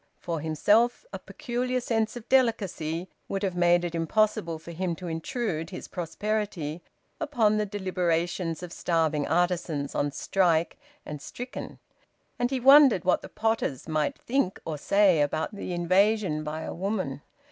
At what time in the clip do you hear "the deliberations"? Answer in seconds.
7.57-8.63